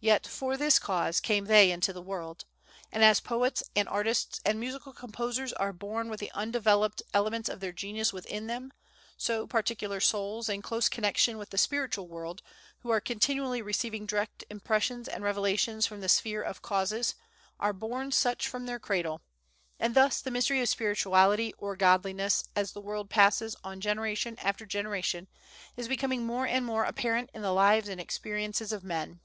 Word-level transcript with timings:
Yet 0.00 0.28
"for 0.28 0.56
this 0.56 0.78
cause 0.78 1.18
came 1.18 1.46
they 1.46 1.72
into 1.72 1.92
the 1.92 2.00
world;" 2.00 2.44
and 2.92 3.02
as 3.02 3.18
poets, 3.18 3.64
and 3.74 3.88
artists, 3.88 4.40
and 4.44 4.60
musical 4.60 4.92
composers 4.92 5.52
are 5.54 5.72
born 5.72 6.08
with 6.08 6.20
the 6.20 6.30
undeveloped 6.36 7.02
elements 7.12 7.48
of 7.48 7.58
their 7.58 7.72
genius 7.72 8.12
within 8.12 8.46
them, 8.46 8.72
so 9.16 9.44
particular 9.44 9.98
souls, 9.98 10.48
in 10.48 10.62
close 10.62 10.88
connection 10.88 11.36
with 11.36 11.50
the 11.50 11.58
spiritual 11.58 12.06
world, 12.06 12.42
who 12.82 12.90
are 12.90 13.00
continually 13.00 13.60
receiving 13.60 14.06
direct 14.06 14.44
impressions 14.48 15.08
and 15.08 15.24
revelations 15.24 15.84
from 15.84 16.00
the 16.00 16.08
sphere 16.08 16.42
of 16.42 16.62
causes, 16.62 17.16
are 17.58 17.72
born 17.72 18.12
such 18.12 18.46
from 18.46 18.66
their 18.66 18.78
cradle; 18.78 19.20
and 19.80 19.96
thus 19.96 20.20
the 20.20 20.30
mystery 20.30 20.60
of 20.62 20.68
spirituality 20.68 21.52
or 21.54 21.74
godliness, 21.74 22.44
as 22.54 22.70
the 22.70 22.80
world 22.80 23.10
passes 23.10 23.56
on 23.64 23.80
generation 23.80 24.38
after 24.38 24.64
generation, 24.64 25.26
is 25.76 25.88
becoming 25.88 26.24
more 26.24 26.46
and 26.46 26.64
more 26.64 26.84
apparent 26.84 27.28
in 27.34 27.42
the 27.42 27.52
lives 27.52 27.88
and 27.88 28.00
experiences 28.00 28.70
of 28.72 28.84
men. 28.84 29.18